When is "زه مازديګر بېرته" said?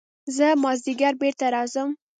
0.35-1.45